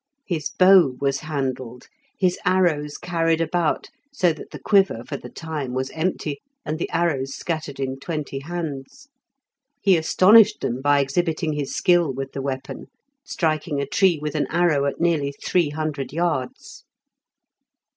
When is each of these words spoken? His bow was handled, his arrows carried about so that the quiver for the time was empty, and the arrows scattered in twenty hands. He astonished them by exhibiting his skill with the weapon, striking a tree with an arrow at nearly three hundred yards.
His 0.25 0.49
bow 0.49 0.97
was 0.99 1.19
handled, 1.19 1.85
his 2.17 2.39
arrows 2.43 2.97
carried 2.97 3.39
about 3.39 3.89
so 4.11 4.33
that 4.33 4.49
the 4.49 4.57
quiver 4.57 5.03
for 5.05 5.15
the 5.15 5.29
time 5.29 5.73
was 5.75 5.91
empty, 5.91 6.39
and 6.65 6.79
the 6.79 6.89
arrows 6.89 7.35
scattered 7.35 7.79
in 7.79 7.99
twenty 7.99 8.39
hands. 8.39 9.09
He 9.79 9.95
astonished 9.95 10.61
them 10.61 10.81
by 10.81 11.01
exhibiting 11.01 11.53
his 11.53 11.75
skill 11.75 12.11
with 12.11 12.31
the 12.31 12.41
weapon, 12.41 12.87
striking 13.23 13.79
a 13.79 13.85
tree 13.85 14.17
with 14.19 14.33
an 14.33 14.47
arrow 14.49 14.85
at 14.87 14.99
nearly 14.99 15.33
three 15.39 15.69
hundred 15.69 16.11
yards. 16.11 16.83